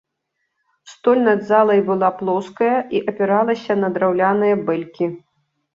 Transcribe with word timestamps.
Столь 0.91 1.21
над 1.27 1.39
залай 1.51 1.81
была 1.91 2.09
плоская 2.23 2.73
і 2.97 3.05
апіралася 3.13 3.73
на 3.83 3.87
драўляныя 3.99 4.55
бэлькі. 4.69 5.05